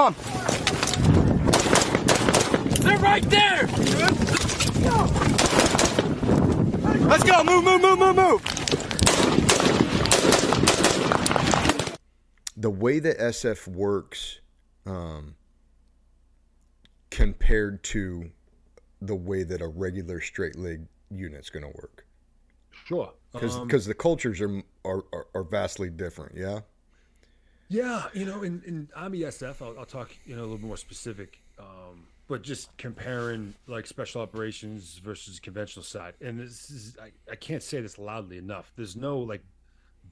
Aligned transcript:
on. 0.00 0.14
They're 2.80 2.98
right 2.98 3.22
there. 3.28 3.66
Let's 7.06 7.24
go. 7.24 7.44
Move, 7.44 7.64
move, 7.64 7.82
move, 7.82 7.98
move, 7.98 8.16
move. 8.16 8.42
the 12.56 12.70
way 12.70 12.98
that 12.98 13.18
SF 13.18 13.66
works 13.68 14.40
um, 14.86 15.34
compared 17.10 17.82
to 17.84 18.30
the 19.00 19.14
way 19.14 19.42
that 19.42 19.60
a 19.62 19.66
regular 19.66 20.20
straight 20.20 20.56
leg 20.56 20.86
unit's 21.10 21.48
going 21.50 21.62
to 21.62 21.70
work 21.80 22.06
Sure. 22.84 23.12
because 23.32 23.56
Um, 23.56 23.68
the 23.68 23.94
cultures 23.94 24.40
are, 24.42 24.62
are 24.84 25.04
are 25.12 25.26
are 25.34 25.42
vastly 25.42 25.88
different 25.90 26.36
yeah 26.36 26.60
Yeah, 27.70 28.08
you 28.12 28.24
know, 28.26 28.42
in, 28.42 28.62
in 28.66 28.88
Army 28.96 29.20
SF, 29.20 29.62
I'll, 29.62 29.78
I'll 29.78 29.84
talk, 29.86 30.10
you 30.26 30.34
know, 30.34 30.42
a 30.42 30.48
little 30.50 30.66
more 30.66 30.76
specific, 30.76 31.40
um, 31.56 32.04
but 32.26 32.42
just 32.42 32.76
comparing 32.76 33.54
like 33.68 33.86
special 33.86 34.20
operations 34.22 34.98
versus 34.98 35.38
conventional 35.38 35.84
side. 35.84 36.14
And 36.20 36.38
this 36.40 36.68
is, 36.68 36.96
I, 37.00 37.12
I 37.30 37.36
can't 37.36 37.62
say 37.62 37.80
this 37.80 37.96
loudly 37.96 38.38
enough. 38.38 38.72
There's 38.74 38.96
no 38.96 39.20
like 39.20 39.44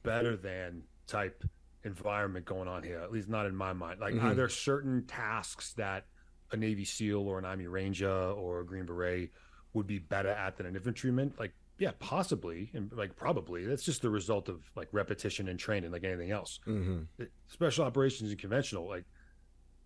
better 0.05 0.37
than 0.37 0.85
type 1.09 1.43
environment 1.83 2.47
going 2.47 2.69
on 2.69 2.85
here, 2.85 3.01
at 3.01 3.11
least 3.11 3.29
not 3.29 3.45
in 3.47 3.57
my 3.57 3.73
mind. 3.73 3.99
Like, 3.99 4.15
are 4.15 4.19
Mhm. 4.33 4.37
there 4.37 4.49
certain 4.49 5.05
tasks 5.07 5.73
that 5.75 6.07
a 6.53 6.57
Navy 6.57 6.85
SEAL 6.85 7.19
or 7.21 7.41
an 7.41 7.45
Army 7.45 7.67
Ranger 7.67 8.09
or 8.09 8.61
a 8.61 8.65
Green 8.65 8.87
Beret 8.87 9.33
would 9.73 9.87
be 9.89 9.99
better 9.99 10.29
at 10.31 10.57
than 10.59 10.67
an 10.67 10.77
infantryman? 10.77 11.35
Like, 11.41 11.55
yeah, 11.79 11.93
possibly, 12.01 12.71
and 12.75 12.93
like 12.93 13.15
probably. 13.17 13.65
That's 13.65 13.85
just 13.85 14.03
the 14.03 14.11
result 14.11 14.49
of 14.49 14.63
like 14.75 14.89
repetition 14.93 15.49
and 15.49 15.59
training, 15.59 15.91
like 15.93 16.05
anything 16.05 16.31
else 16.31 16.59
mm-hmm. 16.67 17.25
special 17.49 17.85
operations 17.85 18.31
and 18.31 18.39
conventional 18.41 18.87
like 18.89 19.05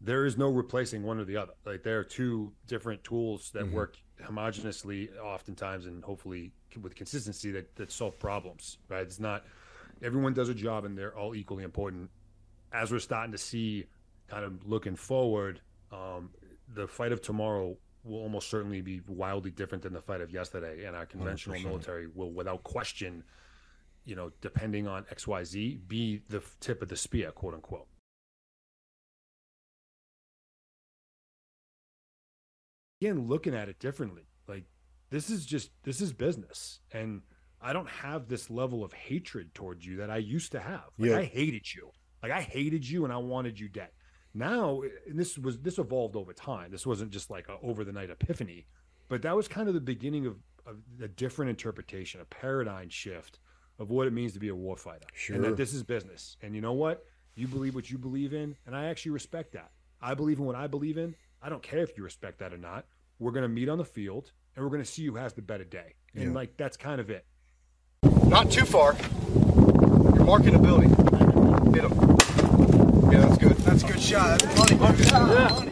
there 0.01 0.27
is 0.27 0.37
no 0.37 0.49
replacing 0.49 1.03
one 1.05 1.19
or 1.19 1.25
the 1.25 1.37
other 1.37 1.53
like 1.65 1.83
there 1.85 1.99
are 2.01 2.05
two 2.05 2.53
different 2.67 3.03
tools 3.05 3.51
that 3.53 3.65
Mhm. 3.65 3.73
work 3.73 3.97
homogeneously 4.21 5.09
oftentimes 5.21 5.87
and 5.87 6.03
hopefully 6.05 6.53
with 6.81 6.95
consistency 6.95 7.51
that, 7.53 7.75
that 7.77 7.93
solve 7.93 8.19
problems 8.19 8.79
right 8.89 9.03
it's 9.03 9.21
not 9.21 9.45
everyone 10.03 10.33
does 10.33 10.49
a 10.49 10.55
job 10.55 10.85
and 10.85 10.97
they're 10.99 11.17
all 11.17 11.35
equally 11.35 11.63
important 11.65 12.11
as 12.73 12.91
we're 12.91 12.99
starting 12.99 13.33
to 13.33 13.39
see 13.39 13.85
kind 14.29 14.45
of 14.45 14.67
looking 14.67 14.97
forward 14.97 15.61
um, 15.93 16.31
the 16.75 16.87
fight 16.89 17.13
of 17.13 17.21
tomorrow 17.21 17.77
will 18.05 18.19
almost 18.19 18.51
certainly 18.51 18.81
be 18.81 19.01
wildly 19.07 19.51
different 19.51 19.83
than 19.83 19.93
the 19.93 20.01
fight 20.03 20.21
of 20.21 20.31
yesterday 20.31 20.85
and 20.85 20.97
our 20.97 21.07
conventional 21.07 21.57
100%. 21.57 21.65
military 21.65 22.07
will 22.07 22.33
without 22.33 22.63
question 22.65 23.23
you 24.05 24.17
know, 24.17 24.33
depending 24.41 24.87
on 24.89 25.05
XYZ, 25.05 25.87
be 25.87 26.23
the 26.29 26.43
tip 26.61 26.83
of 26.83 26.89
the 26.89 26.97
spear, 26.97 27.31
quote 27.31 27.55
unquote. 27.55 27.87
Again, 33.01 33.27
looking 33.29 33.55
at 33.55 33.69
it 33.69 33.79
differently, 33.79 34.23
like 34.47 34.65
this 35.11 35.29
is 35.31 35.45
just 35.45 35.71
this 35.83 36.01
is 36.01 36.13
business, 36.13 36.81
and 36.93 37.23
I 37.61 37.73
don't 37.73 37.89
have 37.89 38.29
this 38.29 38.49
level 38.49 38.85
of 38.85 38.93
hatred 38.93 39.55
towards 39.55 39.85
you 39.85 39.97
that 39.97 40.11
I 40.11 40.19
used 40.19 40.53
to 40.53 40.61
have. 40.61 40.85
Like, 40.99 41.11
Yeah. 41.11 41.19
I 41.19 41.25
hated 41.25 41.73
you, 41.75 41.91
like 42.23 42.31
I 42.33 42.43
hated 42.43 42.89
you, 42.89 43.05
and 43.05 43.13
I 43.13 43.17
wanted 43.17 43.59
you 43.59 43.69
dead. 43.69 43.91
Now, 44.35 44.83
and 45.09 45.19
this 45.19 45.37
was 45.39 45.59
this 45.59 45.79
evolved 45.79 46.17
over 46.17 46.33
time. 46.33 46.71
This 46.71 46.87
wasn't 46.87 47.11
just 47.11 47.31
like 47.31 47.49
a 47.49 47.57
over 47.63 47.85
the 47.85 47.93
night 47.93 48.11
epiphany, 48.11 48.67
but 49.09 49.23
that 49.23 49.37
was 49.37 49.47
kind 49.49 49.69
of 49.69 49.75
the 49.75 49.81
beginning 49.81 50.27
of, 50.27 50.37
of 50.67 50.77
a 51.03 51.09
different 51.09 51.51
interpretation, 51.51 52.21
a 52.21 52.25
paradigm 52.25 52.89
shift 52.89 53.41
of 53.79 53.91
what 53.91 54.07
it 54.07 54.13
means 54.13 54.33
to 54.33 54.39
be 54.39 54.49
a 54.49 54.55
warfighter. 54.55 55.03
And 55.03 55.11
Sure. 55.15 55.39
that 55.39 55.57
this 55.57 55.75
is 55.75 55.83
business. 55.83 56.37
And 56.43 56.55
you 56.55 56.61
know 56.61 56.73
what? 56.73 57.05
You 57.35 57.47
believe 57.47 57.75
what 57.75 57.91
you 57.91 57.99
believe 57.99 58.33
in, 58.33 58.57
and 58.67 58.75
I 58.77 58.87
actually 58.87 59.13
respect 59.13 59.53
that. 59.53 59.71
I 60.01 60.15
believe 60.15 60.39
in 60.39 60.45
what 60.45 60.55
I 60.57 60.67
believe 60.67 60.99
in. 60.99 61.15
I 61.43 61.49
don't 61.49 61.63
care 61.63 61.83
if 61.83 61.97
you 61.97 62.03
respect 62.05 62.39
that 62.39 62.53
or 62.53 62.59
not. 62.59 62.87
We're 63.19 63.33
gonna 63.33 63.49
meet 63.49 63.69
on 63.69 63.79
the 63.79 63.85
field 63.85 64.33
and 64.57 64.65
we're 64.65 64.71
gonna 64.71 64.85
see 64.85 65.05
who 65.07 65.17
has 65.17 65.33
the 65.35 65.43
better 65.43 65.65
day. 65.65 65.95
And 66.15 66.25
Yeah. 66.31 66.33
like 66.33 66.57
that's 66.57 66.77
kind 66.77 67.01
of 67.01 67.11
it. 67.11 67.25
Not 68.27 68.51
too 68.51 68.65
far. 68.65 68.97
You're 70.15 70.25
marking 70.25 70.55
a 70.55 70.59
building. 70.59 70.91
That's 73.73 73.85
a 73.85 73.87
good 73.87 74.03
shot. 74.03 74.39
That's 74.39 74.59
money. 74.59 75.03
Yeah. 75.05 75.72